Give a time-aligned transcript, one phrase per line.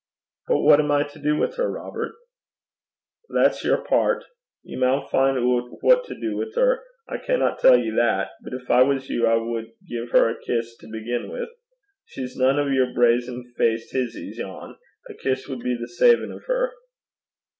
[0.47, 2.15] 'But what am I to do with her, Robert?'
[3.29, 4.23] 'That's your pairt.
[4.63, 6.81] Ye maun fin' oot what to do wi' her.
[7.07, 8.31] I canna tell ye that.
[8.43, 11.45] But gin I was you, I wad gie her a kiss to begin wi'.
[12.05, 14.75] She's nane o' yer brazen faced hizzies, yon.
[15.07, 16.71] A kiss wad be the savin' o' her.'